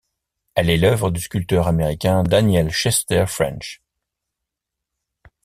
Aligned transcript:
Elle 0.55 0.71
est 0.71 0.77
l'œuvre 0.79 1.11
du 1.11 1.21
sculpteur 1.21 1.67
américain 1.67 2.23
Daniel 2.23 2.71
Chester 2.71 3.25
French. 3.27 3.83